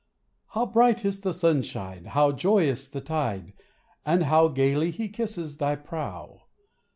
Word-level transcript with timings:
How 0.55 0.65
bright 0.65 1.05
is 1.05 1.21
the 1.21 1.31
sunshine, 1.31 2.05
how 2.05 2.31
joyous 2.31 2.87
the 2.87 3.01
tide, 3.01 3.53
And 4.03 4.23
how 4.23 4.47
gaily 4.47 4.89
he 4.89 5.07
kisses 5.07 5.57
thy 5.57 5.75
prow 5.75 6.45